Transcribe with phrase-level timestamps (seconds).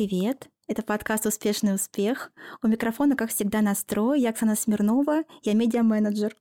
[0.00, 0.48] привет!
[0.66, 2.32] Это подкаст «Успешный успех».
[2.62, 4.18] У микрофона, как всегда, настрой.
[4.18, 6.34] Я Оксана Смирнова, я медиа-менеджер.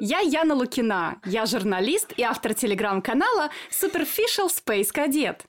[0.00, 5.40] Я Яна Лукина, я журналист и автор телеграм-канала Superficial Space Cadet.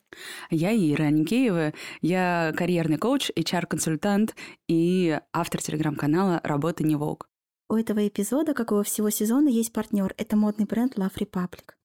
[0.50, 4.34] Я Ира Никеева, я карьерный коуч, HR-консультант
[4.68, 7.28] и автор телеграм-канала «Работа не волк».
[7.70, 10.16] У этого эпизода, как и у всего сезона, есть партнер.
[10.18, 11.76] Это модный бренд Love Republic.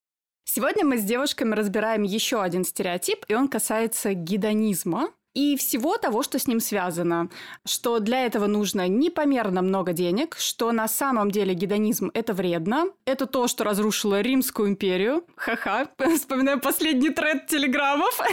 [0.44, 6.22] Сегодня мы с девушками разбираем еще один стереотип, и он касается гедонизма и всего того,
[6.22, 7.28] что с ним связано.
[7.64, 12.86] Что для этого нужно непомерно много денег, что на самом деле гедонизм– это вредно.
[13.04, 15.24] Это то, что разрушило Римскую империю.
[15.36, 18.18] Ха-ха, вспоминаю последний тред телеграммов.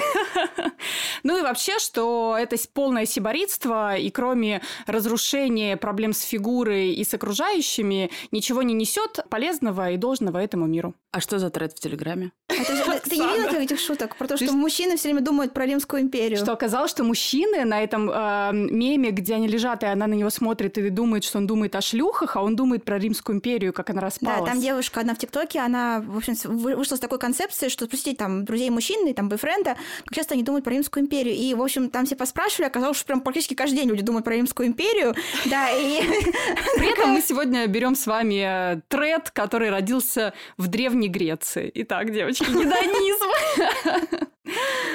[1.23, 7.13] Ну и вообще, что это полное сиборитство, и кроме разрушения проблем с фигурой и с
[7.13, 10.93] окружающими, ничего не несет полезного и должного этому миру.
[11.11, 12.31] А что за тред в Телеграме?
[12.47, 15.65] Это же, ты не видела этих шуток про то, что мужчины все время думают про
[15.65, 16.37] Римскую империю?
[16.37, 20.29] Что оказалось, что мужчины на этом э, меме, где они лежат, и она на него
[20.29, 23.89] смотрит и думает, что он думает о шлюхах, а он думает про Римскую империю, как
[23.89, 24.39] она распалась.
[24.39, 28.15] Да, там девушка одна в ТикТоке, она, в общем, вышла с такой концепцией, что спросите
[28.15, 31.35] там друзей мужчин и там бойфренда, как часто они думают про Римскую империю.
[31.35, 34.35] И, в общем, там все поспрашивали, оказалось, что прям практически каждый день люди думают про
[34.35, 35.15] Римскую империю.
[35.45, 36.01] Да, и...
[36.77, 41.71] При этом мы сегодня берем с вами э, тред, который родился в Древней Греции.
[41.73, 44.27] Итак, девочки, гедонизм.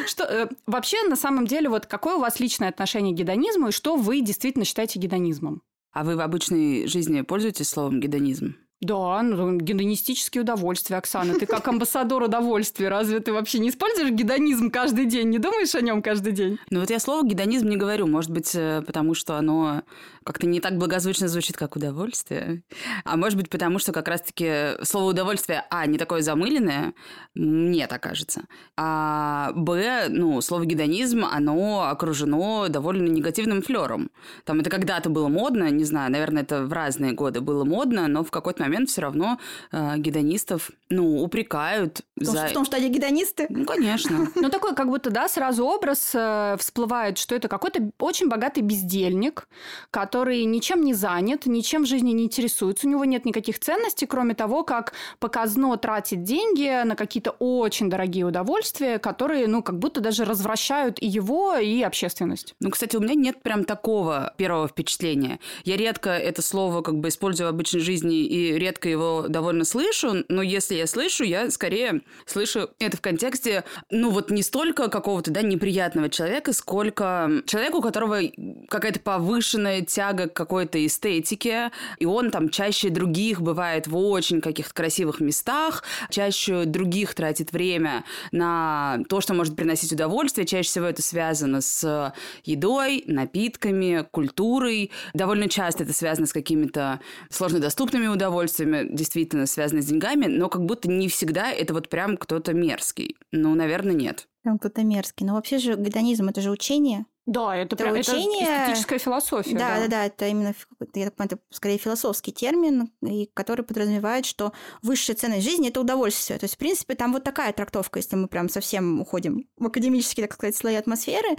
[0.06, 3.72] Что, э, вообще, на самом деле, вот какое у вас личное отношение к гедонизму и
[3.72, 5.62] что вы действительно считаете гедонизмом?
[5.92, 8.56] А вы в обычной жизни пользуетесь словом гедонизм?
[8.82, 11.38] Да, ну, гедонистические удовольствия, Оксана.
[11.38, 12.88] Ты как амбассадор удовольствия.
[12.88, 15.28] Разве ты вообще не используешь гедонизм каждый день?
[15.28, 16.58] Не думаешь о нем каждый день?
[16.68, 18.08] Ну вот я слово гедонизм не говорю.
[18.08, 19.82] Может быть, э, потому что оно
[20.24, 22.62] как-то не так благозвучно звучит, как удовольствие.
[23.04, 26.94] А может быть, потому что как раз-таки слово удовольствие, а, не такое замыленное,
[27.34, 28.42] мне так кажется.
[28.76, 34.10] А, б, ну, слово гедонизм, оно окружено довольно негативным флером.
[34.44, 38.24] Там это когда-то было модно, не знаю, наверное, это в разные годы было модно, но
[38.24, 39.38] в какой-то момент все равно
[39.70, 42.46] э, гедонистов, ну, упрекают в том, за...
[42.46, 43.46] В том, что они гедонисты?
[43.48, 44.28] Ну, конечно.
[44.42, 49.48] Ну, такой как будто, да, сразу образ э, всплывает, что это какой-то очень богатый бездельник,
[49.90, 54.06] который который ничем не занят, ничем в жизни не интересуется, у него нет никаких ценностей,
[54.06, 60.00] кроме того, как показно тратить деньги на какие-то очень дорогие удовольствия, которые, ну, как будто
[60.00, 62.54] даже развращают и его, и общественность.
[62.60, 65.38] Ну, кстати, у меня нет прям такого первого впечатления.
[65.64, 70.24] Я редко это слово как бы использую в обычной жизни и редко его довольно слышу,
[70.28, 75.30] но если я слышу, я скорее слышу это в контексте, ну, вот не столько какого-то,
[75.30, 78.20] да, неприятного человека, сколько человека, у которого
[78.68, 84.72] какая-то повышенная тяга к какой-то эстетике, и он там чаще других бывает в очень каких-то
[84.72, 90.46] красивых местах, чаще других тратит время на то, что может приносить удовольствие.
[90.46, 94.90] Чаще всего это связано с едой, напитками, культурой.
[95.14, 97.00] Довольно часто это связано с какими-то
[97.30, 102.54] сложнодоступными удовольствиями, действительно связано с деньгами, но как будто не всегда это вот прям кто-то
[102.54, 103.16] мерзкий.
[103.30, 104.28] Ну, наверное, нет.
[104.42, 105.26] Прям кто-то мерзкий.
[105.26, 108.42] Но вообще же гедонизм– это же учение, да, это, это, прям, учение...
[108.42, 109.56] это эстетическая философия.
[109.56, 110.54] Да, да, да, да, это именно,
[110.94, 114.52] я так понимаю, это скорее философский термин, и который подразумевает, что
[114.82, 116.38] высшая ценность жизни– это удовольствие.
[116.40, 120.26] То есть, в принципе, там вот такая трактовка, если мы прям совсем уходим в академические,
[120.26, 121.36] так сказать, слои атмосферы.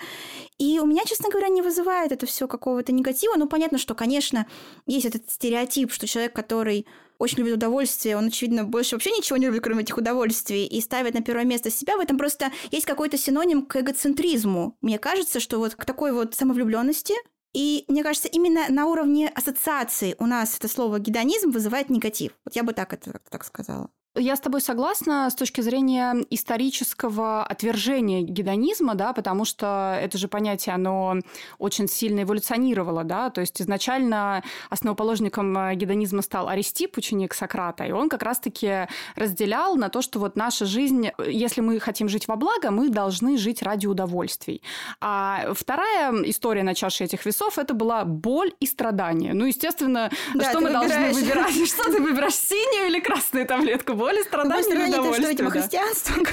[0.57, 3.35] И у меня, честно говоря, не вызывает это все какого-то негатива.
[3.35, 4.47] Ну, понятно, что, конечно,
[4.85, 6.87] есть этот стереотип, что человек, который
[7.19, 11.13] очень любит удовольствие, он, очевидно, больше вообще ничего не любит, кроме этих удовольствий, и ставит
[11.13, 14.77] на первое место себя, в этом просто есть какой-то синоним к эгоцентризму.
[14.81, 17.13] Мне кажется, что вот к такой вот самовлюбленности
[17.53, 22.31] и мне кажется, именно на уровне ассоциации у нас это слово гедонизм вызывает негатив.
[22.45, 23.91] Вот я бы так это так сказала.
[24.15, 30.27] Я с тобой согласна с точки зрения исторического отвержения гедонизма, да, потому что это же
[30.27, 31.15] понятие, оно
[31.57, 37.91] очень сильно эволюционировало, да, то есть изначально основоположником э, гедонизма стал Аристип, ученик Сократа, и
[37.91, 42.35] он как раз-таки разделял на то, что вот наша жизнь, если мы хотим жить во
[42.35, 44.61] благо, мы должны жить ради удовольствий.
[45.01, 49.33] А вторая история, начавшая этих весов, это была боль и страдания.
[49.33, 50.91] Ну, естественно, да, что мы выбираешь.
[50.91, 51.67] должны выбирать?
[51.67, 54.02] Что ты выбираешь, синюю или красную таблетку?
[54.03, 55.33] Боли, страдания или удовольствия.
[55.33, 56.13] Что, христианство?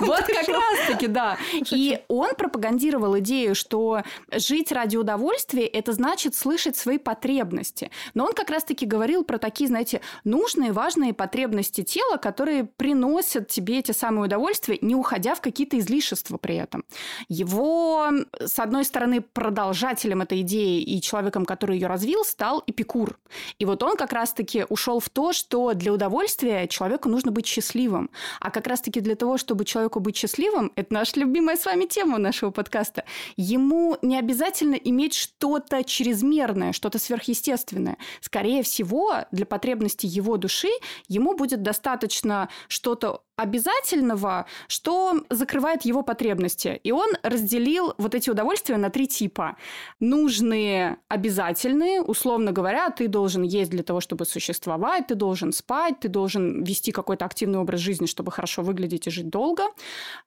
[0.00, 1.38] Вот как раз-таки, да.
[1.70, 4.02] И он пропагандировал идею, что
[4.32, 7.90] жить ради удовольствия– это значит слышать свои потребности.
[8.14, 13.78] Но он как раз-таки говорил про такие, знаете, нужные, важные потребности тела, которые приносят тебе
[13.78, 16.84] эти самые удовольствия, не уходя в какие-то излишества при этом.
[17.28, 23.18] Его, с одной стороны, продолжателем этой идеи и человеком, который ее развил, стал Эпикур.
[23.58, 27.46] И вот он как раз-таки ушел в то, что для удовольствия человек человеку нужно быть
[27.46, 28.10] счастливым.
[28.40, 32.18] А как раз-таки для того, чтобы человеку быть счастливым, это наша любимая с вами тема
[32.18, 33.04] нашего подкаста,
[33.36, 37.96] ему не обязательно иметь что-то чрезмерное, что-то сверхъестественное.
[38.20, 40.68] Скорее всего, для потребностей его души
[41.08, 46.80] ему будет достаточно что-то обязательного, что закрывает его потребности.
[46.82, 49.56] И он разделил вот эти удовольствия на три типа.
[50.00, 56.08] Нужные, обязательные, условно говоря, ты должен есть для того, чтобы существовать, ты должен спать, ты
[56.08, 59.62] должен вести какой-то активный образ жизни, чтобы хорошо выглядеть и жить долго.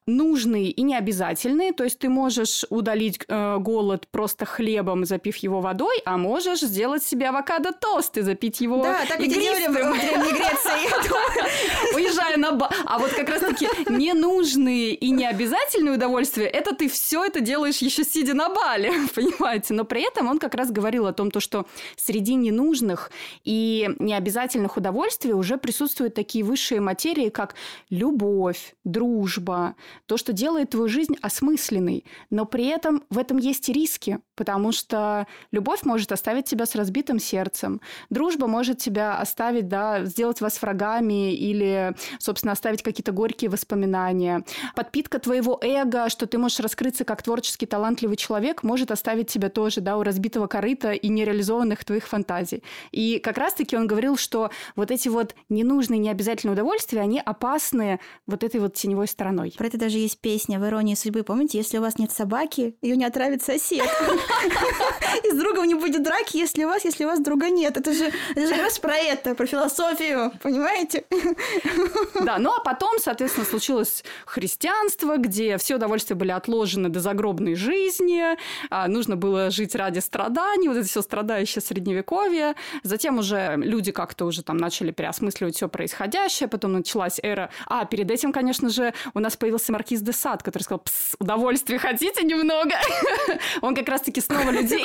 [0.06, 6.00] Нужные и необязательные, то есть ты можешь удалить э, голод просто хлебом, запив его водой,
[6.06, 11.94] а можешь сделать себе авокадо-тост и запить его Да, так и делали в Древней Греции.
[11.94, 12.58] Уезжая на...
[12.86, 18.34] А вот как раз-таки ненужные и необязательные удовольствия, это ты все это делаешь еще сидя
[18.34, 19.74] на бале, понимаете?
[19.74, 21.66] Но при этом он как раз говорил о том, то, что
[21.96, 23.10] среди ненужных
[23.44, 27.54] и необязательных удовольствий уже присутствуют такие высшие материи, как
[27.90, 29.74] любовь, дружба,
[30.06, 32.04] то, что делает твою жизнь осмысленной.
[32.30, 36.74] Но при этом в этом есть и риски, потому что любовь может оставить тебя с
[36.74, 37.80] разбитым сердцем,
[38.10, 44.44] дружба может тебя оставить, да, сделать вас врагами или, собственно, оставить какие-то горькие воспоминания.
[44.74, 49.80] Подпитка твоего эго, что ты можешь раскрыться как творческий, талантливый человек, может оставить тебя тоже,
[49.80, 52.64] да, у разбитого корыта и нереализованных твоих фантазий.
[52.90, 58.42] И как раз-таки он говорил, что вот эти вот ненужные, необязательные удовольствия, они опасны вот
[58.42, 59.54] этой вот теневой стороной.
[59.56, 61.22] Про это даже есть песня в «Иронии судьбы».
[61.22, 63.86] Помните, если у вас нет собаки, ее не отравит сосед.
[65.24, 67.76] И с другом не будет драки, если у вас, если у вас друга нет.
[67.76, 71.04] Это же, это как раз про это, про философию, понимаете?
[72.22, 78.22] Да, ну а потом, соответственно, случилось христианство, где все удовольствия были отложены до загробной жизни,
[78.70, 82.54] а нужно было жить ради страданий, вот это все страдающее средневековье.
[82.84, 87.50] Затем уже люди как-то уже там начали переосмысливать все происходящее, потом началась эра...
[87.66, 91.78] А, перед этим, конечно же, у нас появился маркиз де Сад, который сказал, пс, удовольствия
[91.78, 92.74] хотите немного?
[93.62, 94.84] Он как раз-таки снова людей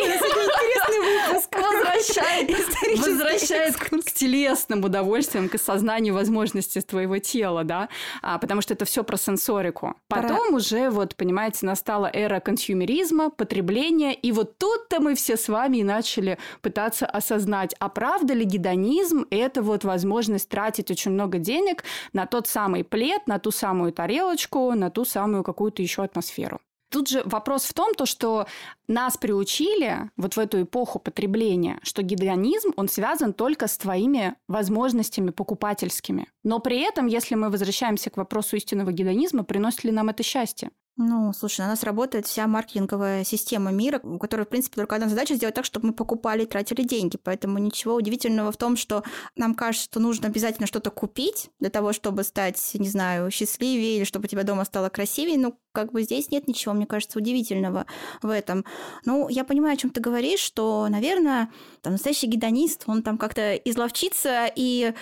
[1.51, 7.89] возвращает, возвращает к телесным удовольствиям, к осознанию возможностей твоего тела, да,
[8.21, 9.95] а, потому что это все про сенсорику.
[10.07, 15.77] Потом уже, вот, понимаете, настала эра консюмеризма, потребления, и вот тут-то мы все с вами
[15.77, 21.83] и начали пытаться осознать, а правда ли гедонизм– это вот возможность тратить очень много денег
[22.13, 26.59] на тот самый плед, на ту самую тарелочку, на ту самую какую-то еще атмосферу.
[26.89, 28.47] Тут же вопрос в том, то, что
[28.87, 35.31] нас приучили вот в эту эпоху потребления, что гедонизм, он связан только с твоими возможностями
[35.31, 36.27] покупательскими.
[36.43, 40.71] Но при этом, если мы возвращаемся к вопросу истинного гедонизма, приносит ли нам это счастье?
[40.99, 45.07] Ну, слушай, на нас работает вся маркетинговая система мира, у которой, в принципе, только одна
[45.07, 47.19] задача сделать так, чтобы мы покупали и тратили деньги.
[47.21, 49.03] Поэтому ничего удивительного в том, что
[49.35, 54.03] нам кажется, что нужно обязательно что-то купить для того, чтобы стать, не знаю, счастливее или
[54.05, 55.37] чтобы у тебя дома стало красивее.
[55.37, 57.85] Ну, как бы здесь нет ничего, мне кажется, удивительного
[58.23, 58.65] в этом.
[59.05, 61.51] Ну, я понимаю, о чем ты говоришь, что, наверное,
[61.83, 64.95] там настоящий гедонист, он там как-то изловчится и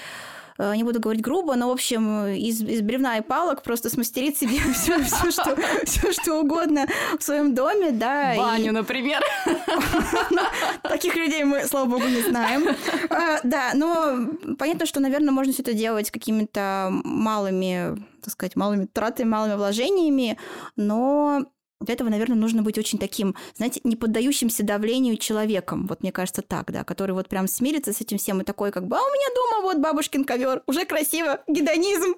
[0.57, 4.59] не буду говорить грубо, но, в общем, из, из бревна и палок просто смастерить себе
[4.73, 6.87] все, все, что, все, что угодно
[7.19, 8.35] в своем доме, да.
[8.37, 8.71] Баню, и...
[8.71, 9.21] например.
[10.83, 12.67] Таких людей мы, слава богу, не знаем.
[13.09, 18.85] А, да, но понятно, что, наверное, можно все это делать какими-то малыми, так сказать, малыми
[18.85, 20.37] тратами, малыми вложениями,
[20.75, 21.45] но
[21.81, 25.87] для этого, наверное, нужно быть очень таким, знаете, не поддающимся давлению человеком.
[25.87, 28.87] Вот мне кажется так, да, который вот прям смирится с этим всем и такой, как
[28.87, 32.15] бы, а у меня дома вот бабушкин ковер, уже красиво, гедонизм.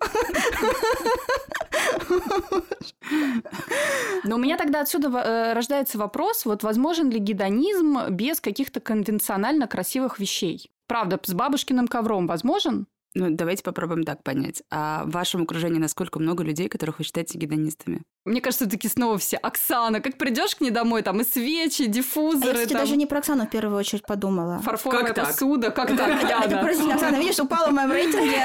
[4.24, 9.68] Но у меня тогда отсюда э, рождается вопрос, вот возможен ли гедонизм без каких-то конвенционально
[9.68, 10.70] красивых вещей?
[10.88, 12.88] Правда, с бабушкиным ковром возможен?
[13.18, 14.62] Ну, давайте попробуем так понять.
[14.70, 18.04] А в вашем окружении насколько много людей, которых вы считаете гедонистами?
[18.26, 19.38] Мне кажется, таки снова все.
[19.38, 22.44] Оксана, как придешь к ней домой, там и свечи, диффузоры.
[22.44, 22.82] А я, кстати, там...
[22.82, 24.60] даже не про Оксану в первую очередь подумала.
[24.60, 26.62] Фарфоровая как посуда, как так, Яна?
[26.62, 28.44] Прости, Оксана, видишь, упала в моем рейтинге.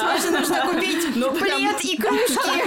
[0.00, 2.62] Срочно нужно купить ну, плед и кружки.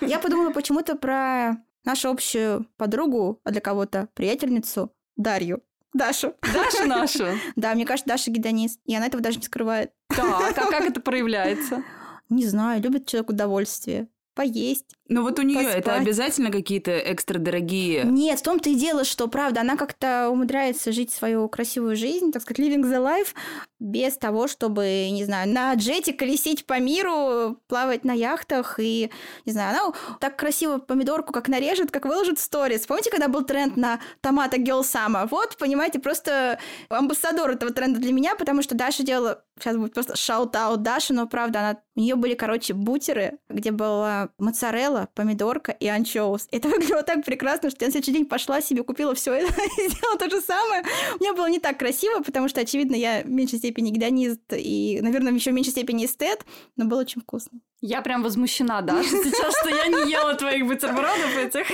[0.00, 5.60] Я подумала почему-то про нашу общую подругу, а для кого-то приятельницу Дарью.
[5.92, 6.34] Дашу.
[6.42, 7.26] Дашу нашу?
[7.56, 8.80] Да, мне кажется, Даша гедонист.
[8.86, 9.92] И она этого даже не скрывает.
[10.08, 11.82] Так, а как это проявляется?
[12.28, 14.96] Не знаю, любит человек удовольствие поесть.
[15.08, 18.04] Но вот у нее это обязательно какие-то экстра дорогие.
[18.04, 22.42] Нет, в том-то и дело, что правда, она как-то умудряется жить свою красивую жизнь, так
[22.42, 23.34] сказать, living the life,
[23.80, 29.10] без того, чтобы, не знаю, на джете колесить по миру, плавать на яхтах и,
[29.46, 32.86] не знаю, она так красиво помидорку как нарежет, как выложит в сторис.
[32.86, 35.26] Помните, когда был тренд на tomato summer?
[35.30, 36.58] Вот, понимаете, просто
[36.90, 41.26] амбассадор этого тренда для меня, потому что Даша делала сейчас будет просто shout-out Даши, но
[41.26, 46.48] правда, она, у нее были, короче, бутеры, где была моцарелла, помидорка и анчоус.
[46.50, 49.88] Это выглядело так прекрасно, что я на следующий день пошла себе, купила все это и
[49.88, 50.82] сделала то же самое.
[51.18, 54.98] У меня было не так красиво, потому что, очевидно, я в меньшей степени гедонист и,
[55.02, 56.44] наверное, еще в меньшей степени эстет,
[56.76, 57.60] но было очень вкусно.
[57.82, 61.66] Я прям возмущена, да, сейчас, что я не ела твоих бутербродов этих.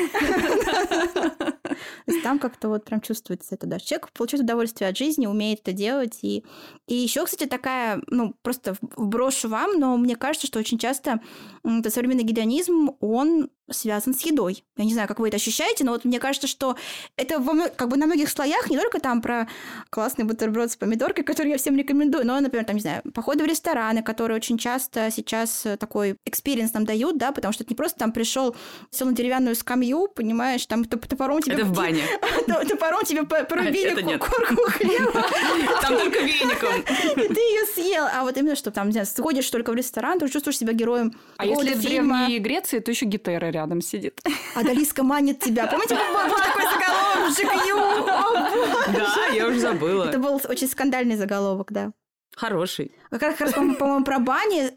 [2.23, 3.79] Там как-то вот прям чувствуется это, да.
[3.79, 6.19] Человек получает удовольствие от жизни, умеет это делать.
[6.23, 6.45] И,
[6.87, 11.21] и еще, кстати, такая, ну, просто вброшу вам, но мне кажется, что очень часто
[11.65, 14.65] это современный гедонизм, он связан с едой.
[14.77, 16.77] Я не знаю, как вы это ощущаете, но вот мне кажется, что
[17.17, 17.43] это
[17.77, 19.49] как бы на многих слоях, не только там про
[19.91, 23.47] классный бутерброд с помидоркой, который я всем рекомендую, но, например, там, не знаю, походы в
[23.47, 27.99] рестораны, которые очень часто сейчас такой experience нам дают, да, потому что это не просто
[27.99, 28.57] там пришел,
[28.91, 31.57] сел на деревянную скамью, понимаешь, там топором тебе...
[31.57, 32.03] Это в бане.
[32.47, 35.25] Топором тебе порубили корку хлеба.
[35.83, 36.83] Там только веником.
[37.15, 38.05] Ты ее съел.
[38.13, 41.13] А вот именно, что там, не знаю, сходишь только в ресторан, ты чувствуешь себя героем
[41.37, 44.21] А если в Древней Греции, то еще гетера рядом сидит.
[44.55, 45.67] Одалиска манит тебя.
[45.67, 50.05] Помните, был такой заголовок в Да, я уже забыла.
[50.05, 51.93] Это был очень скандальный заголовок, да.
[52.37, 52.93] Хороший.
[53.11, 54.71] Как раз, по-моему, про бани.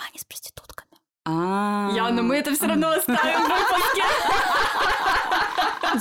[0.00, 0.96] Бане с проститутками.
[1.26, 1.90] А.
[1.94, 4.02] Яна, мы это все равно оставим в выпуске.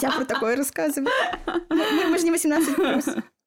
[0.02, 1.12] Я про такое рассказываю.
[1.70, 2.78] Мы же не 18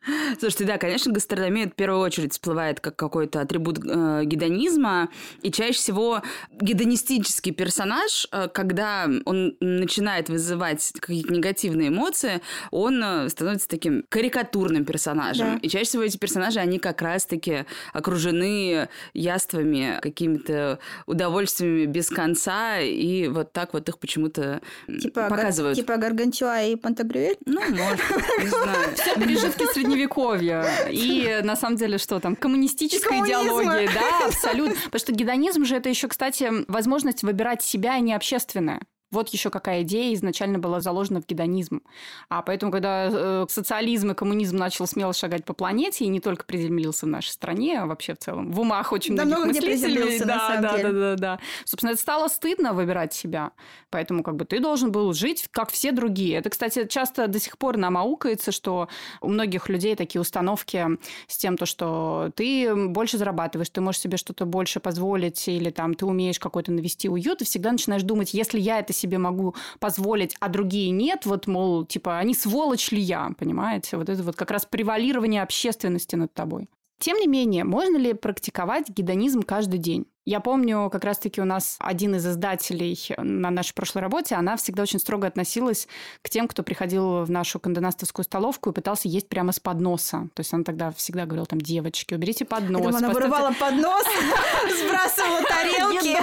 [0.38, 5.08] Слушайте, да, конечно, гастрономия в первую очередь всплывает как какой-то атрибут э, гедонизма,
[5.42, 6.22] и чаще всего
[6.60, 12.40] гедонистический персонаж, э, когда он начинает вызывать какие-то негативные эмоции,
[12.70, 15.54] он э, становится таким карикатурным персонажем.
[15.54, 15.58] Да.
[15.62, 23.28] И чаще всего эти персонажи, они как раз-таки окружены яствами, какими-то удовольствиями без конца, и
[23.28, 25.76] вот так вот их почему-то типа показывают.
[25.76, 27.38] Гар- типа Гаргантюа и Пантагрюэль?
[27.46, 28.00] Ну, может,
[28.40, 28.94] не знаю.
[28.94, 30.64] Все пережитки средневековья средневековья.
[30.90, 32.36] И на самом деле что там?
[32.36, 33.88] Коммунистическая идеология.
[33.92, 34.74] Да, абсолютно.
[34.84, 38.80] Потому что гедонизм же это еще, кстати, возможность выбирать себя, а не общественное.
[39.12, 41.82] Вот еще какая идея изначально была заложена в гедонизм.
[42.28, 46.44] А поэтому, когда э, социализм и коммунизм начал смело шагать по планете и не только
[46.44, 50.18] приземлился в нашей стране, а вообще в целом в умах очень да многих мыслителей.
[50.18, 50.92] Да, на самом да, деле.
[50.92, 51.38] да, да, да.
[51.64, 53.52] Собственно, это стало стыдно выбирать себя.
[53.90, 56.38] Поэтому как бы ты должен был жить, как все другие.
[56.38, 58.88] Это, кстати, часто до сих пор нам аукается, что
[59.20, 60.86] у многих людей такие установки
[61.28, 65.94] с тем, то, что ты больше зарабатываешь, ты можешь себе что-то больше позволить, или там
[65.94, 70.36] ты умеешь какой-то навести уют, и всегда начинаешь думать, если я это себе могу позволить,
[70.40, 73.96] а другие нет, вот, мол, типа, они сволочь ли я, понимаете?
[73.96, 76.68] Вот это вот как раз превалирование общественности над тобой.
[76.98, 80.06] Тем не менее, можно ли практиковать гедонизм каждый день?
[80.24, 84.84] Я помню, как раз-таки у нас один из издателей на нашей прошлой работе, она всегда
[84.84, 85.88] очень строго относилась
[86.22, 90.28] к тем, кто приходил в нашу кандонастовскую столовку и пытался есть прямо с подноса.
[90.34, 92.82] То есть она тогда всегда говорила там, девочки, уберите поднос.
[92.82, 94.04] Думаю, она поставьте- вырывала поднос,
[94.86, 96.16] сбрасывала тарелки.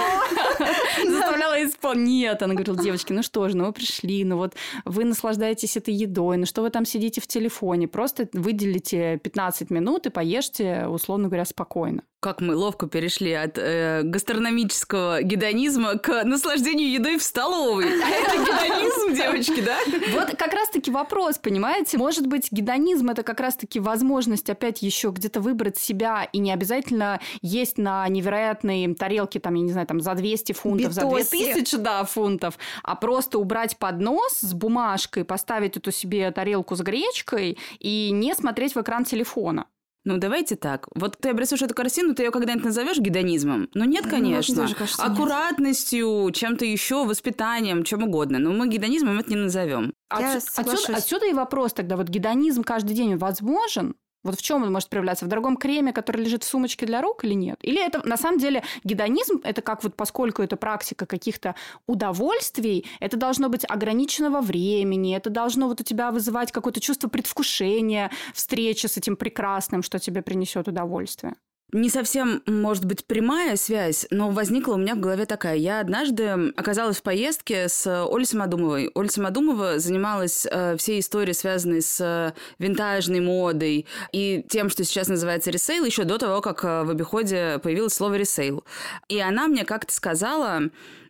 [1.10, 2.00] Заставляла исполнить.
[2.00, 4.54] Нет, она говорила, девочки, ну что же, ну вы пришли, ну вот
[4.86, 7.86] вы наслаждаетесь этой едой, ну что вы там сидите в телефоне?
[7.86, 12.02] Просто выделите 15 минут и поешьте, условно говоря, спокойно.
[12.20, 17.86] Как мы ловко перешли от э, гастрономического гедонизма к наслаждению едой в столовой.
[17.86, 19.78] А это гедонизм, девочки, да?
[20.12, 21.96] Вот как раз-таки вопрос, понимаете?
[21.96, 27.20] Может быть, гедонизм– это как раз-таки возможность опять еще где-то выбрать себя и не обязательно
[27.40, 31.54] есть на невероятной тарелке, там, я не знаю, там, за 200 фунтов, за Битосе.
[31.54, 37.56] 2000, да, фунтов, а просто убрать поднос с бумажкой, поставить эту себе тарелку с гречкой
[37.78, 39.66] и не смотреть в экран телефона.
[40.04, 40.88] Ну, давайте так.
[40.94, 43.68] Вот ты обрисуешь эту картину, ты ее когда-нибудь назовешь гедонизмом?
[43.74, 44.54] Ну, нет, Ну, конечно.
[44.54, 45.12] мне тоже кажется, нет.
[45.12, 48.38] Аккуратностью, чем-то еще, воспитанием, чем угодно.
[48.38, 49.92] Но мы гедонизмом это не назовем.
[50.18, 50.84] Я Отсю- соглашусь.
[50.84, 53.94] отсюда, отсюда и вопрос тогда, вот гедонизм каждый день возможен?
[54.22, 55.24] Вот в чем он может проявляться?
[55.24, 57.58] В дорогом креме, который лежит в сумочке для рук или нет?
[57.62, 61.54] Или это на самом деле гедонизм, это как вот поскольку это практика каких-то
[61.86, 68.10] удовольствий, это должно быть ограниченного времени, это должно вот у тебя вызывать какое-то чувство предвкушения
[68.34, 71.34] встречи с этим прекрасным, что тебе принесет удовольствие.
[71.72, 75.56] Не совсем, может быть, прямая связь, но возникла у меня в голове такая.
[75.56, 78.90] Я однажды оказалась в поездке с Олей Самодумовой.
[78.94, 85.06] Оля Самодумова занималась э, всей историей, связанной с э, винтажной модой и тем, что сейчас
[85.06, 88.64] называется ресейл, еще до того, как э, в обиходе появилось слово ресейл.
[89.08, 90.62] И она мне как-то сказала,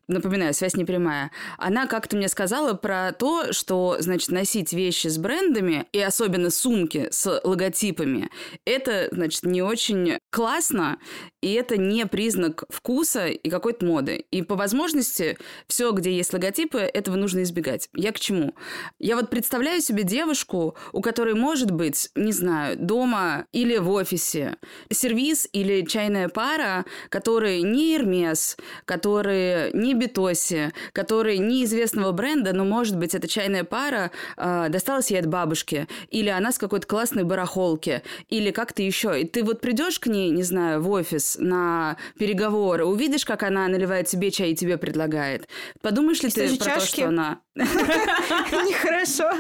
[0.09, 5.17] напоминаю, связь не прямая, она как-то мне сказала про то, что, значит, носить вещи с
[5.17, 8.29] брендами, и особенно сумки с логотипами,
[8.65, 10.99] это, значит, не очень классно,
[11.41, 14.25] и это не признак вкуса и какой-то моды.
[14.31, 17.89] И по возможности все, где есть логотипы, этого нужно избегать.
[17.95, 18.55] Я к чему?
[18.99, 24.57] Я вот представляю себе девушку, у которой может быть, не знаю, дома или в офисе
[24.93, 32.97] сервис или чайная пара, которые не Hermes, которые не Бетоси, которые неизвестного бренда, но, может
[32.97, 38.03] быть, эта чайная пара э, досталась ей от бабушки, или она с какой-то классной барахолки,
[38.29, 39.21] или как-то еще.
[39.21, 43.67] И ты вот придешь к ней, не знаю, в офис на переговоры, увидишь, как она
[43.69, 45.49] наливает себе чай и тебе предлагает.
[45.81, 47.41] Подумаешь ли ты про то, что она...
[47.55, 49.33] Нехорошо.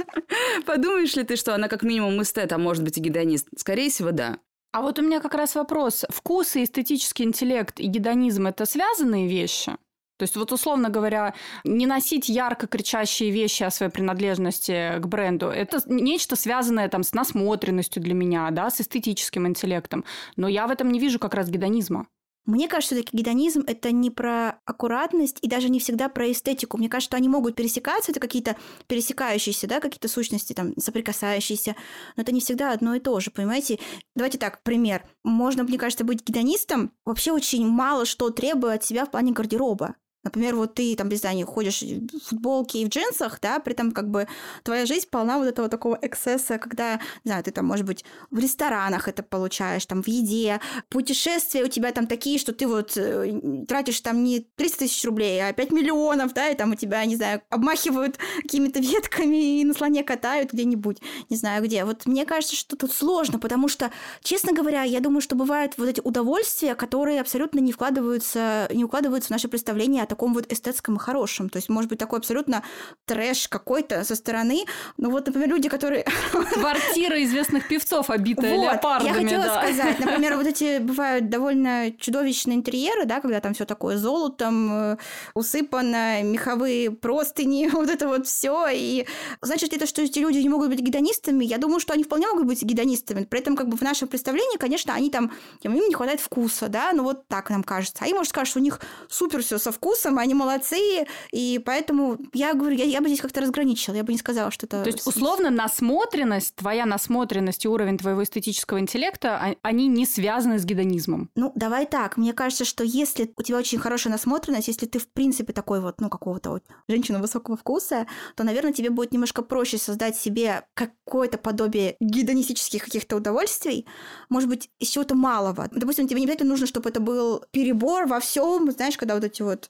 [0.64, 3.48] Подумаешь ли ты, что она как минимум эстет, а может быть и гедонист?
[3.56, 4.38] Скорее всего, да.
[4.72, 6.04] А вот у меня как раз вопрос.
[6.08, 9.76] Вкус и эстетический интеллект и гедонизм– это связанные вещи?
[10.20, 11.32] То есть, вот условно говоря,
[11.64, 17.14] не носить ярко кричащие вещи о своей принадлежности к бренду– это нечто связанное там с
[17.14, 20.04] насмотренностью для меня, да, с эстетическим интеллектом.
[20.36, 22.06] Но я в этом не вижу как раз гедонизма.
[22.44, 26.76] Мне кажется, что гедонизм— это не про аккуратность и даже не всегда про эстетику.
[26.76, 28.56] Мне кажется, что они могут пересекаться, это какие-то
[28.88, 31.76] пересекающиеся, да, какие-то сущности, там, соприкасающиеся,
[32.16, 33.78] но это не всегда одно и то же, понимаете?
[34.14, 35.02] Давайте так, пример.
[35.24, 39.94] Можно, мне кажется, быть гедонистом вообще очень мало что требует от себя в плане гардероба.
[40.22, 43.92] Например, вот ты там, без знания, ходишь в футболке и в джинсах, да, при этом
[43.92, 44.28] как бы
[44.62, 48.38] твоя жизнь полна вот этого такого эксцесса, когда, не знаю, ты там, может быть, в
[48.38, 50.60] ресторанах это получаешь, там, в еде,
[50.90, 55.42] путешествия у тебя там такие, что ты вот э, тратишь там не 300 тысяч рублей,
[55.42, 59.72] а 5 миллионов, да, и там у тебя, не знаю, обмахивают какими-то ветками и на
[59.72, 60.98] слоне катают где-нибудь,
[61.30, 61.84] не знаю где.
[61.84, 63.90] Вот мне кажется, что тут сложно, потому что,
[64.22, 69.28] честно говоря, я думаю, что бывают вот эти удовольствия, которые абсолютно не вкладываются, не укладываются
[69.28, 71.48] в наше представление таком вот эстетском и хорошем.
[71.48, 72.62] То есть, может быть, такой абсолютно
[73.06, 74.64] трэш какой-то со стороны.
[74.98, 76.04] Ну вот, например, люди, которые...
[76.52, 79.62] Квартира известных певцов, обитая вот, леопардами, я хотела да.
[79.62, 79.98] сказать.
[80.04, 84.96] Например, вот эти бывают довольно чудовищные интерьеры, да, когда там все такое золотом э,
[85.34, 88.68] усыпано, меховые простыни, вот это вот все.
[88.72, 89.06] И
[89.40, 91.44] значит это, что эти люди не могут быть гедонистами?
[91.44, 93.24] Я думаю, что они вполне могут быть гедонистами.
[93.24, 96.92] При этом, как бы в нашем представлении, конечно, они там, им не хватает вкуса, да,
[96.92, 98.04] ну вот так нам кажется.
[98.04, 101.60] А им, может, кажется, что у них супер все со вкусом, вкусом, они молодцы, и
[101.64, 104.82] поэтому я говорю, я, я бы здесь как-то разграничила, я бы не сказала, что это...
[104.82, 110.58] То есть, условно, насмотренность, твоя насмотренность и уровень твоего эстетического интеллекта, а, они не связаны
[110.58, 111.30] с гедонизмом.
[111.36, 115.08] Ну, давай так, мне кажется, что если у тебя очень хорошая насмотренность, если ты, в
[115.08, 119.78] принципе, такой вот, ну, какого-то вот женщина высокого вкуса, то, наверное, тебе будет немножко проще
[119.78, 123.86] создать себе какое-то подобие гедонистических каких-то удовольствий,
[124.28, 125.68] может быть, из чего-то малого.
[125.70, 129.42] Допустим, тебе не обязательно нужно, чтобы это был перебор во всем, знаешь, когда вот эти
[129.42, 129.68] вот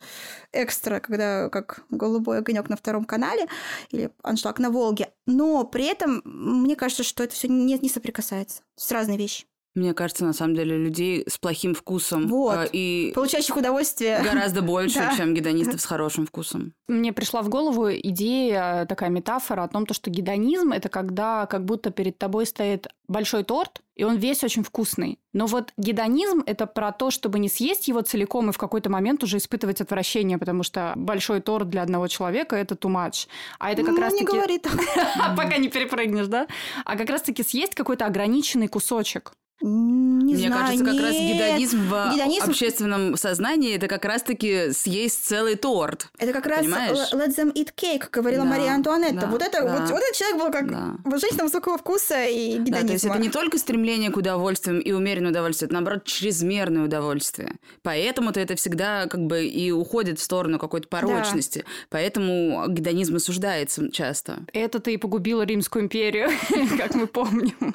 [0.53, 3.47] экстра, когда как голубой огонек на втором канале
[3.91, 5.13] или аншлаг на Волге.
[5.27, 8.63] Но при этом мне кажется, что это все не, не соприкасается.
[8.77, 9.45] с разные вещи.
[9.81, 12.55] Мне кажется, на самом деле, людей с плохим вкусом вот.
[12.55, 15.17] э, и получающих удовольствие гораздо больше, да.
[15.17, 16.75] чем гедонистов с хорошим вкусом.
[16.87, 21.91] Мне пришла в голову идея, такая метафора о том, что гедонизм– это когда как будто
[21.91, 25.19] перед тобой стоит большой торт, и он весь очень вкусный.
[25.33, 29.25] Но вот гедонизм– это про то, чтобы не съесть его целиком и в какой-то момент
[29.25, 33.29] уже испытывать отвращение, потому что большой торт для одного человека– это too much.
[33.59, 34.25] А это как ну, раз-таки…
[34.25, 34.79] не говори так.
[35.37, 36.49] Пока не перепрыгнешь, да?
[36.85, 39.33] А как раз-таки съесть какой-то ограниченный кусочек.
[39.63, 41.03] Не Мне знаю, кажется, как нет.
[41.03, 46.09] раз гедонизм в Гедонизм- общественном сознании это как раз-таки съесть целый торт.
[46.19, 46.97] Это как раз Понимаешь?
[47.13, 49.21] let them eat cake, говорила Да, Мария Антуанетта.
[49.23, 49.73] да, вот, это, да.
[49.81, 50.95] вот, вот этот человек был как Да.
[51.05, 52.81] вот женщина высокого вкуса и гедонизма.
[52.81, 56.85] Да, то есть это не только стремление к удовольствиям и умеренное удовольствие, это, наоборот, чрезмерное
[56.85, 57.57] удовольствие.
[57.83, 61.65] Поэтому-то это всегда как бы и уходит в сторону какой-то порочности.
[61.91, 64.39] Поэтому гедонизм осуждается часто.
[64.53, 66.31] Это-то и погубило Римскую империю,
[66.79, 67.75] как мы помним.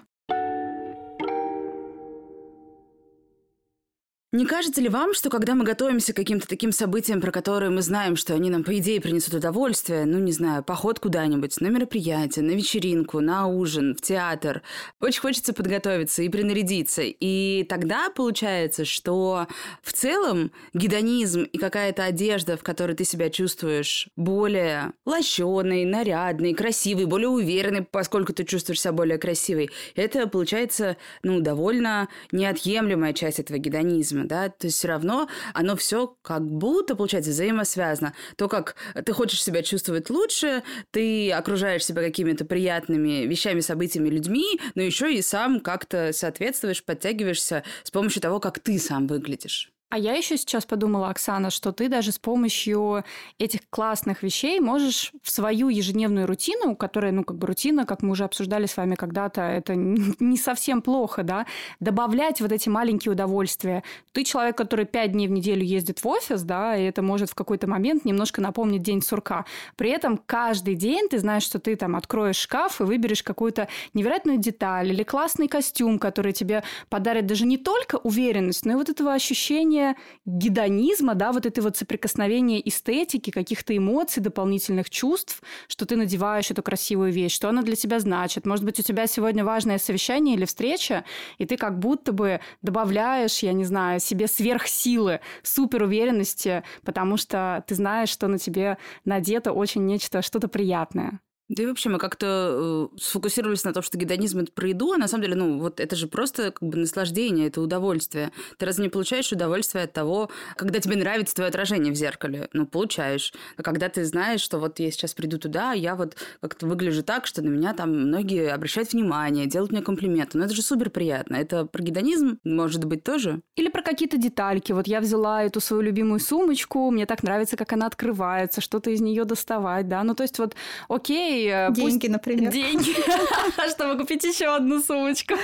[4.36, 7.82] Не кажется ли вам, что когда мы готовимся к каким-то таким событиям, про которые мы
[7.82, 12.44] знаем, что они нам, по идее, принесут удовольствие, ну, не знаю, поход куда-нибудь, на мероприятие,
[12.44, 14.62] на вечеринку, на ужин, в театр,
[15.00, 17.04] очень хочется подготовиться и принарядиться.
[17.06, 19.48] И тогда получается, что
[19.82, 27.06] в целом гедонизм и какая-то одежда, в которой ты себя чувствуешь более лощеной, нарядной, красивой,
[27.06, 33.60] более уверенной, поскольку ты чувствуешь себя более красивой, это получается, ну, довольно неотъемлемая часть этого
[33.60, 38.14] гедонизма да, то есть все равно оно все как будто, получается, взаимосвязано.
[38.38, 44.60] То, как ты хочешь себя чувствовать лучше, ты окружаешь себя какими-то приятными вещами, событиями, людьми,
[44.76, 49.75] но еще и сам как-то соответствуешь, подтягиваешься с помощью того, как ты сам выглядишь.
[49.96, 53.06] А я еще сейчас подумала, Оксана, что ты даже с помощью
[53.40, 58.12] этих классных вещей можешь в свою ежедневную рутину, которая, ну, как бы рутина, как мы
[58.12, 61.46] уже обсуждали с вами когда-то, это не совсем плохо, да,
[61.80, 63.84] добавлять вот эти маленькие удовольствия.
[64.12, 67.36] Ты человек, который пять дней в неделю ездит в офис, да, и это может в
[67.36, 69.46] какой-то момент немножко напомнить день сурка.
[69.78, 74.40] При этом каждый день ты знаешь, что ты там откроешь шкаф и выберешь какую-то невероятную
[74.40, 79.14] деталь или классный костюм, который тебе подарит даже не только уверенность, но и вот этого
[79.14, 79.85] ощущения
[80.26, 86.64] гедонизма, да, вот это вот соприкосновение эстетики, каких-то эмоций, дополнительных чувств, что ты надеваешь эту
[86.64, 88.46] красивую вещь, что она для тебя значит.
[88.46, 91.06] Может быть, у тебя сегодня важное совещание или встреча,
[91.38, 97.76] и ты как будто бы добавляешь, я не знаю, себе сверхсилы, суперуверенности, потому что ты
[97.76, 101.20] знаешь, что на тебе надето очень нечто, что-то приятное.
[101.48, 104.98] Да и вообще мы как-то э, сфокусировались на том, что гедонизм это про еду, а
[104.98, 108.32] на самом деле, ну, вот это же просто как бы наслаждение, это удовольствие.
[108.58, 112.50] Ты разве не получаешь удовольствие от того, когда тебе нравится твое отражение в зеркале?
[112.54, 113.32] Ну, получаешь.
[113.58, 117.28] А когда ты знаешь, что вот я сейчас приду туда, я вот как-то выгляжу так,
[117.28, 120.40] что на меня там многие обращают внимание, делают мне комплименты.
[120.40, 121.36] Ну, это же супер приятно.
[121.36, 123.42] Это про гедонизм, может быть, тоже?
[123.56, 124.72] Или про какие-то детальки.
[124.72, 129.00] Вот я взяла эту свою любимую сумочку, мне так нравится, как она открывается, что-то из
[129.00, 130.04] нее доставать, да.
[130.04, 130.56] Ну, то есть вот,
[130.90, 131.50] окей, рублей.
[131.52, 132.52] Э, деньги, например.
[132.52, 132.96] Деньги,
[133.70, 135.36] чтобы купить еще одну сумочку.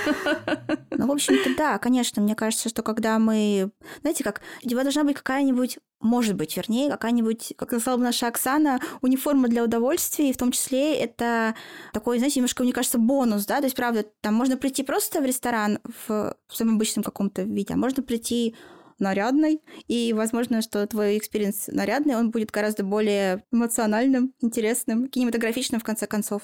[0.90, 3.70] Ну, в общем-то, да, конечно, мне кажется, что когда мы...
[4.02, 8.26] Знаете, как, у тебя должна быть какая-нибудь может быть, вернее, какая-нибудь, как сказала бы наша
[8.26, 11.54] Оксана, униформа для удовольствия, и в том числе это
[11.92, 15.24] такой, знаете, немножко, мне кажется, бонус, да, то есть, правда, там можно прийти просто в
[15.24, 18.56] ресторан в, в самом обычном каком-то виде, а можно прийти
[19.02, 25.84] нарядной, и возможно, что твой experience нарядный, он будет гораздо более эмоциональным, интересным, кинематографичным в
[25.84, 26.42] конце концов.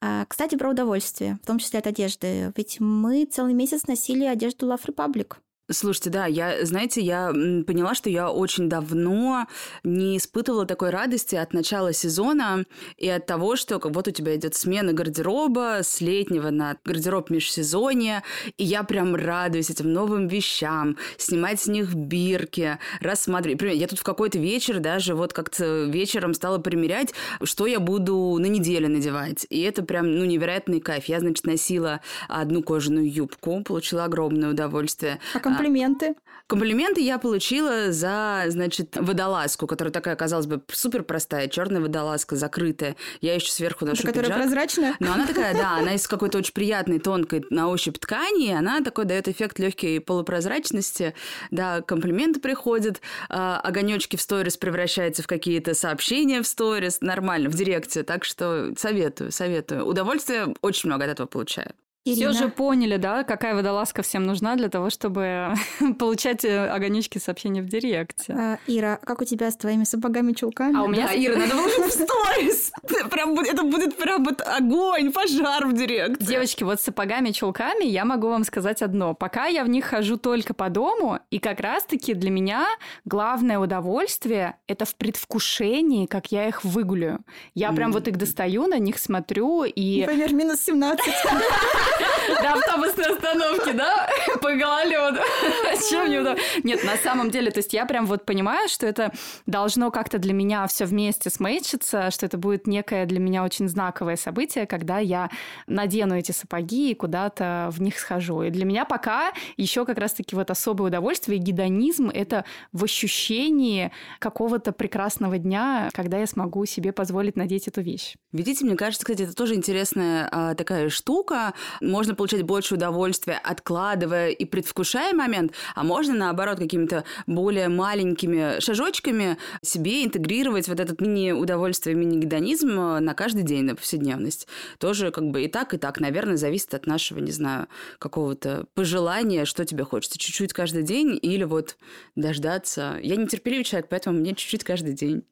[0.00, 2.52] А, кстати, про удовольствие, в том числе от одежды.
[2.56, 5.36] Ведь мы целый месяц носили одежду Love Republic.
[5.70, 9.46] Слушайте, да, я, знаете, я поняла, что я очень давно
[9.84, 12.64] не испытывала такой радости от начала сезона
[12.96, 18.24] и от того, что вот у тебя идет смена гардероба с летнего на гардероб межсезонья,
[18.56, 23.60] и я прям радуюсь этим новым вещам, снимать с них бирки, рассматривать.
[23.60, 28.36] Например, я тут в какой-то вечер даже вот как-то вечером стала примерять, что я буду
[28.40, 29.46] на неделе надевать.
[29.50, 31.04] И это прям, ну, невероятный кайф.
[31.04, 35.20] Я, значит, носила одну кожаную юбку, получила огромное удовольствие.
[35.34, 36.14] А комплименты?
[36.46, 42.96] Комплименты я получила за, значит, водолазку, которая такая, казалось бы, супер простая, черная водолазка, закрытая.
[43.20, 44.96] Я еще сверху ношу Это которая прозрачная?
[44.98, 49.04] Но она такая, да, она из какой-то очень приятной, тонкой на ощупь ткани, она такой
[49.04, 51.14] дает эффект легкой полупрозрачности.
[51.52, 57.54] Да, комплименты приходят, а, огонечки в сторис превращаются в какие-то сообщения в сторис, нормально, в
[57.54, 58.02] директе.
[58.02, 59.86] Так что советую, советую.
[59.86, 61.72] Удовольствие очень много от этого получаю.
[62.06, 62.32] Ирина.
[62.32, 65.52] Все же поняли, да, какая водолазка всем нужна для того, чтобы
[65.98, 68.32] получать э, огонечки сообщения в директе.
[68.32, 70.78] А, Ира, как у тебя с твоими сапогами-чулками?
[70.78, 72.72] А у меня, да, Ира, надо было в сторис.
[73.10, 76.24] Прям, это будет прям вот огонь, пожар в директе.
[76.24, 79.12] Девочки, вот с сапогами-чулками я могу вам сказать одно.
[79.12, 82.66] Пока я в них хожу только по дому, и как раз-таки для меня
[83.04, 87.20] главное удовольствие— это в предвкушении, как я их выгуляю.
[87.54, 90.00] Я прям вот их достаю, на них смотрю и...
[90.00, 91.04] Например, минус 17.
[92.42, 94.08] До автобусной остановки, да?
[94.40, 95.20] По гололеду.
[95.90, 96.40] Чем неудобно?
[96.62, 99.12] Нет, на самом деле, то есть я прям вот понимаю, что это
[99.46, 104.16] должно как-то для меня все вместе смейчиться, что это будет некое для меня очень знаковое
[104.16, 105.30] событие, когда я
[105.66, 108.42] надену эти сапоги и куда-то в них схожу.
[108.42, 114.72] И для меня пока еще как раз-таки вот особое удовольствие, гедонизм— это в ощущении какого-то
[114.72, 118.16] прекрасного дня, когда я смогу себе позволить надеть эту вещь.
[118.32, 124.30] Видите, мне кажется, кстати, это тоже интересная а, такая штука, можно получать больше удовольствия, откладывая
[124.30, 131.96] и предвкушая момент, а можно, наоборот, какими-то более маленькими шажочками себе интегрировать вот этот мини-удовольствие,
[131.96, 134.46] мини-гедонизм на каждый день, на повседневность.
[134.78, 139.44] Тоже как бы и так, и так, наверное, зависит от нашего, не знаю, какого-то пожелания,
[139.44, 140.18] что тебе хочется.
[140.18, 141.76] Чуть-чуть каждый день или вот
[142.16, 142.98] дождаться.
[143.02, 145.22] Я нетерпеливый человек, поэтому мне чуть-чуть каждый день.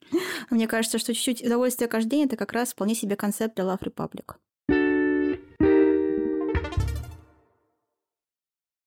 [0.50, 3.82] Мне кажется, что чуть-чуть удовольствия каждый день– это как раз вполне себе концепт для Love
[3.82, 4.36] Republic.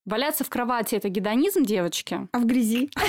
[0.05, 2.27] Валяться в кровати– это гедонизм, девочки?
[2.31, 2.89] А в грязи?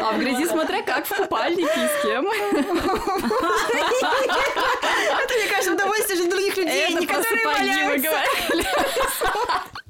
[0.00, 2.26] А в грязи смотря как, в купальнике и с кем.
[5.22, 8.10] Это, мне кажется, удовольствие же других людей, не которые валяются.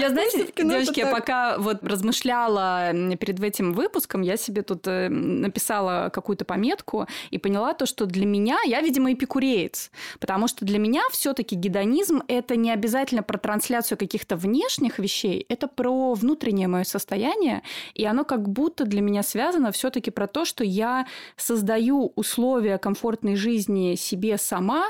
[0.00, 6.10] Я, знаете, девочки, я пока вот размышляла перед этим выпуском, я себе тут э, написала
[6.12, 11.02] какую-то пометку и поняла то, что для меня, я, видимо, эпикуреец, потому что для меня
[11.10, 17.62] все-таки гедонизм– это не обязательно про трансляцию каких-то внешних вещей, это про внутреннее мое состояние,
[17.94, 23.36] и оно как будто для меня связано все-таки про то, что я создаю условия комфортной
[23.36, 24.84] жизни себе сама,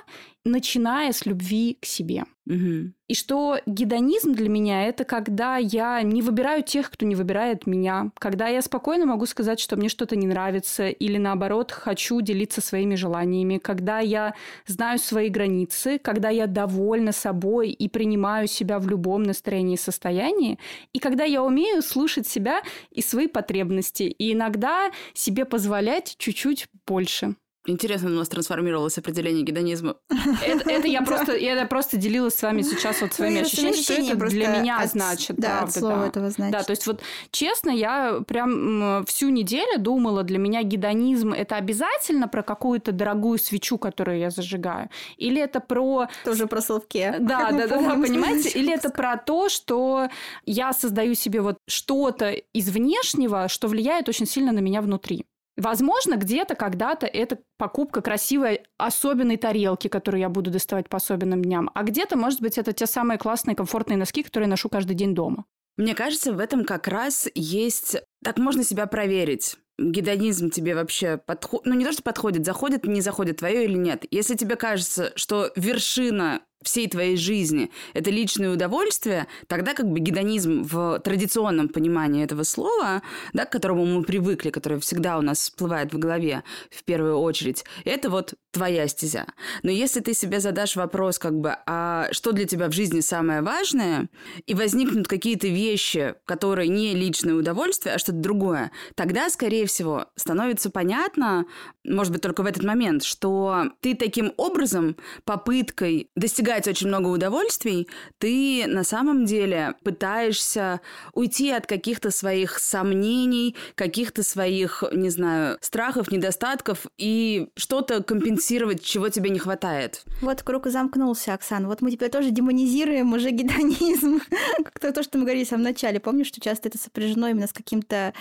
[0.44, 2.24] начиная с любви к себе.
[2.46, 2.92] Угу.
[3.09, 8.11] И что гедонизм для меня это когда я не выбираю тех, кто не выбирает меня,
[8.18, 12.96] когда я спокойно могу сказать, что мне что-то не нравится, или наоборот хочу делиться своими
[12.96, 14.35] желаниями, когда я
[14.66, 20.59] знаю свои границы, когда я довольна собой и принимаю себя в любом настроении и состоянии,
[20.92, 27.37] и когда я умею слушать себя и свои потребности, и иногда себе позволять чуть-чуть больше.
[27.66, 29.96] Интересно у нас трансформировалось определение гедонизма.
[30.44, 33.94] Это, это я просто я просто делилась с вами сейчас вот своими ну, ощущениями, что
[33.94, 35.37] это для меня от, значит.
[35.37, 36.07] Да, правда, от слова да.
[36.09, 36.53] этого значит.
[36.53, 42.29] Да, то есть вот честно, я прям всю неделю думала, для меня гедонизм это обязательно
[42.29, 47.16] про какую-то дорогую свечу, которую я зажигаю, или это про тоже про словке.
[47.24, 50.09] Да, да, да, да, понимаете, или это про то, что
[50.44, 55.24] я создаю себе вот что-то из внешнего, что влияет очень сильно на меня внутри.
[55.56, 61.70] Возможно, где-то когда-то это покупка красивой особенной тарелки, которую я буду доставать по особенным дням.
[61.74, 65.14] А где-то, может быть, это те самые классные комфортные носки, которые я ношу каждый день
[65.14, 65.44] дома.
[65.76, 67.96] Мне кажется, в этом как раз есть...
[68.22, 73.00] Так можно себя проверить гедонизм тебе вообще подходит, ну не то, что подходит, заходит, не
[73.00, 74.04] заходит твое или нет.
[74.10, 80.62] Если тебе кажется, что вершина всей твоей жизни это личное удовольствие, тогда как бы гедонизм
[80.62, 85.92] в традиционном понимании этого слова, да, к которому мы привыкли, которое всегда у нас всплывает
[85.92, 89.27] в голове в первую очередь, это вот твоя стезя.
[89.62, 93.42] Но если ты себе задашь вопрос, как бы, а что для тебя в жизни самое
[93.42, 94.09] важное,
[94.46, 100.70] и возникнут какие-то вещи, которые не личное удовольствие, а что-то другое, тогда, скорее всего, становится
[100.70, 101.46] понятно,
[101.85, 107.08] может быть, только в этот момент, что ты таким образом, попыткой достигать достигать очень много
[107.08, 107.88] удовольствий,
[108.18, 110.80] ты на самом деле пытаешься
[111.12, 119.08] уйти от каких-то своих сомнений, каких-то своих, не знаю, страхов, недостатков и что-то компенсировать, чего
[119.08, 120.04] тебе не хватает.
[120.20, 121.66] Вот круг замкнулся, Оксан.
[121.66, 124.20] Вот мы теперь тоже демонизируем уже гедонизм.
[124.64, 126.00] Как-то то, что мы говорили в самом начале.
[126.00, 128.12] Помнишь, что часто это сопряжено именно с каким-то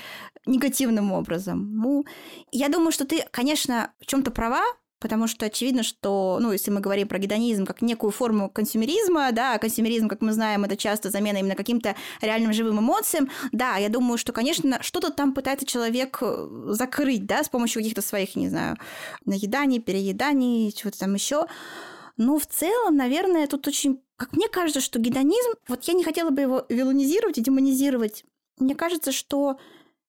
[0.45, 1.75] негативным образом.
[1.75, 2.05] Ну,
[2.51, 4.63] я думаю, что ты, конечно, в чем-то права,
[5.03, 9.57] потому что очевидно, что, ну, если мы говорим про гедонизм как некую форму консюмеризма, да,
[9.57, 14.17] консюмеризм, как мы знаем, это часто замена именно каким-то реальным живым эмоциям, да, я думаю,
[14.17, 18.77] что, конечно, что-то там пытается человек э, закрыть, да, с помощью каких-то своих, не знаю,
[19.25, 21.47] наеданий, перееданий, чего-то там еще.
[22.15, 24.01] Но в целом, наверное, тут очень...
[24.15, 25.51] Как мне кажется, что гедонизм...
[25.67, 28.23] Вот я не хотела бы его вилонизировать и демонизировать.
[28.57, 29.57] Мне кажется, что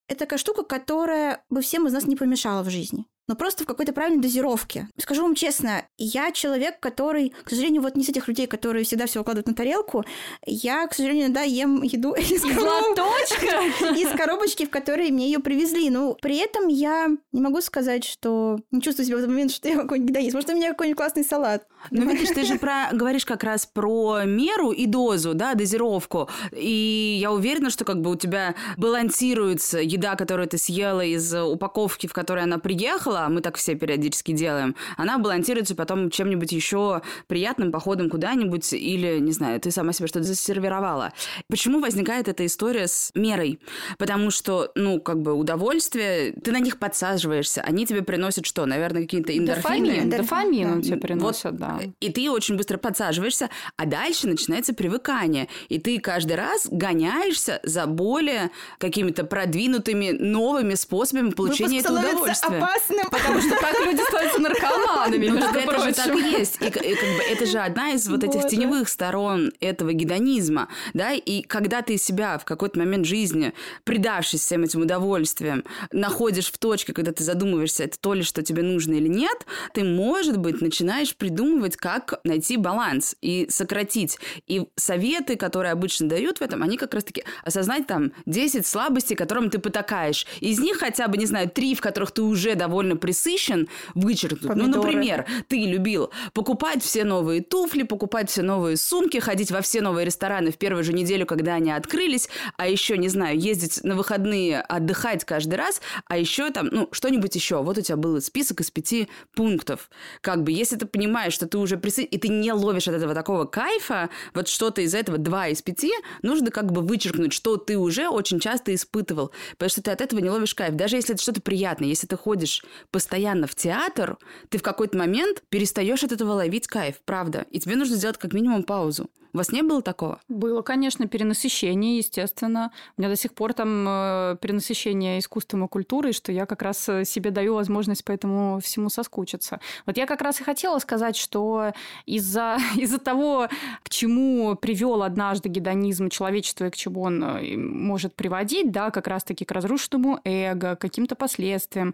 [0.07, 3.67] это такая штука, которая бы всем из нас не помешала в жизни но просто в
[3.67, 4.89] какой-то правильной дозировке.
[4.99, 9.07] Скажу вам честно, я человек, который, к сожалению, вот не из этих людей, которые всегда
[9.07, 10.05] все укладывают на тарелку.
[10.45, 12.99] Я, к сожалению, да, ем еду из, короб...
[13.97, 15.89] из коробочки, в которой мне ее привезли.
[15.91, 19.69] Но при этом я не могу сказать, что не чувствую себя в этот момент, что
[19.69, 20.35] я какой-нибудь да есть.
[20.35, 21.67] Может, у меня какой-нибудь классный салат.
[21.91, 26.29] Ну, видишь, ты же про, говоришь как раз про меру и дозу, да, дозировку.
[26.53, 32.07] И я уверена, что как бы у тебя балансируется еда, которую ты съела из упаковки,
[32.07, 36.53] в которой она приехала, делала, а мы так все периодически делаем, она балансируется потом чем-нибудь
[36.53, 41.13] еще приятным походом куда-нибудь или, не знаю, ты сама себе что-то засервировала.
[41.49, 43.61] Почему возникает эта история с мерой?
[43.99, 48.67] Потому что, ну, как бы удовольствие, ты на них подсаживаешься, они тебе приносят что?
[48.67, 50.05] Наверное, какие-то эндорфины.
[50.05, 50.83] Дофамин, дофамин да.
[50.83, 51.81] тебе приносят, вот, да.
[52.01, 55.49] И ты очень быстро подсаживаешься, а дальше начинается привыкание.
[55.69, 62.59] И ты каждый раз гоняешься за более какими-то продвинутыми новыми способами получения этого удовольствия.
[62.59, 66.57] опасным Потому что так люди становятся наркоманами, между Это же так и есть.
[66.61, 71.43] И, как бы это же одна из вот этих теневых сторон этого гедонизма, да, и
[71.43, 73.53] когда ты себя в какой-то момент жизни,
[73.85, 78.63] предавшись всем этим удовольствиям, находишь в точке, когда ты задумываешься, это то ли, что тебе
[78.63, 84.19] нужно или нет, ты, может быть, начинаешь придумывать, как найти баланс и сократить.
[84.47, 89.51] И советы, которые обычно дают в этом, они как раз-таки осознать там 10 слабостей, которым
[89.51, 90.27] ты потакаешь.
[90.41, 94.43] Из них хотя бы, не знаю, три, в которых ты уже довольно максимально присыщен, вычеркнуть.
[94.43, 94.71] Ну, Помидоры.
[94.71, 99.81] Ну, например, ты любил покупать все новые туфли, покупать все новые сумки, ходить во все
[99.81, 103.95] новые рестораны в первую же неделю, когда они открылись, а еще, не знаю, ездить на
[103.95, 107.63] выходные, отдыхать каждый раз, а еще там, ну, что-нибудь еще.
[107.63, 109.91] Вот у тебя был список из пяти пунктов.
[110.21, 113.15] Как бы, если ты понимаешь, что ты уже присыщен, и ты не ловишь от этого
[113.15, 117.77] такого кайфа, вот что-то из этого, два из пяти, нужно как бы вычеркнуть, что ты
[117.77, 120.75] уже очень часто испытывал, потому что ты от этого не ловишь кайф.
[120.75, 124.19] Даже если это что-то приятное, если ты ходишь постоянно в театр,
[124.49, 127.47] ты в какой-то момент перестаешь от этого ловить кайф, правда.
[127.51, 129.09] И тебе нужно сделать как минимум паузу.
[129.35, 130.21] У вас не было такого?
[130.29, 132.71] Было, конечно, перенасыщение, естественно.
[132.97, 136.89] У меня до сих пор там э, перенасыщение искусством и культурой, что я как раз
[136.89, 139.59] э, себе даю возможность по этому всему соскучиться.
[139.87, 141.73] Вот я как раз и хотела сказать, что
[142.07, 143.49] из-за из того,
[143.83, 149.09] к чему привел однажды гедонизм человечества и к чему он э, может приводить, да, как
[149.09, 151.93] раз-таки к разрушенному эго, к каким-то последствиям,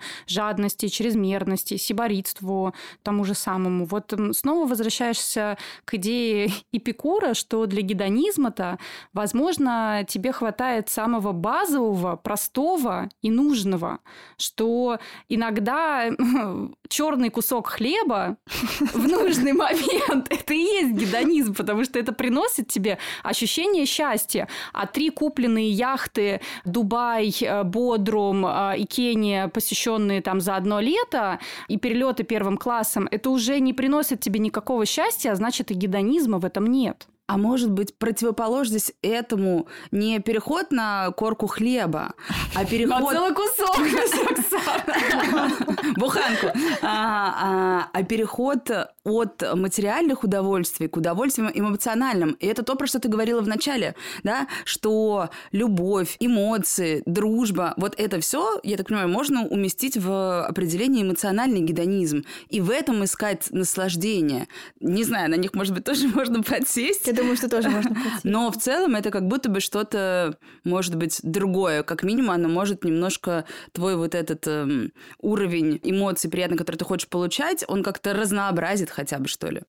[0.81, 3.85] жадности, чрезмерности, сиборитству, тому же самому.
[3.85, 8.79] Вот снова возвращаешься к идее Эпикура, что для гедонизма-то,
[9.13, 13.99] возможно, тебе хватает самого базового, простого и нужного,
[14.37, 16.11] что иногда
[16.89, 18.37] черный кусок хлеба
[18.95, 24.49] в нужный момент это и есть гедонизм, потому что это приносит тебе ощущение счастья.
[24.73, 32.23] А три купленные яхты Дубай, Бодрум и Кения, посещенные там за одно лето, и перелеты
[32.23, 36.67] первым классом, это уже не приносит тебе никакого счастья, а значит и гедонизма в этом
[36.67, 37.09] нет.
[37.31, 42.15] А может быть, противоположность этому не переход на корку хлеба,
[42.57, 43.03] а переход...
[43.03, 43.79] На целый кусок,
[45.97, 46.49] Буханку.
[46.83, 48.69] А, а, а переход
[49.05, 52.33] от материальных удовольствий к удовольствиям эмоциональным.
[52.33, 57.95] И это то, про что ты говорила в начале, да, что любовь, эмоции, дружба, вот
[57.97, 62.25] это все, я так понимаю, можно уместить в определение эмоциональный гедонизм.
[62.49, 64.49] И в этом искать наслаждение.
[64.81, 67.07] Не знаю, на них, может быть, тоже можно подсесть.
[67.21, 67.97] Думаю, что тоже можно.
[68.25, 71.83] Но в целом это как будто бы что-то, может быть, другое.
[71.83, 77.09] Как минимум, оно может немножко твой вот этот эм, уровень эмоций приятный, который ты хочешь
[77.09, 79.63] получать, он как-то разнообразит хотя бы, что ли.